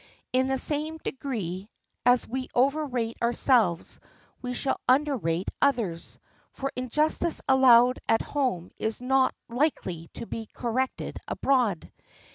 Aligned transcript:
In 0.33 0.47
the 0.47 0.57
same 0.57 0.97
degree 0.97 1.69
as 2.07 2.27
we 2.27 2.49
overrate 2.55 3.17
ourselves 3.21 3.99
we 4.41 4.51
shall 4.51 4.81
underrate 4.89 5.49
others; 5.61 6.17
for 6.51 6.71
injustice 6.75 7.39
allowed 7.47 7.99
at 8.09 8.23
home 8.23 8.71
is 8.79 8.99
not 8.99 9.35
likely 9.47 10.07
to 10.15 10.25
be 10.25 10.47
corrected 10.47 11.19
abroad. 11.27 11.91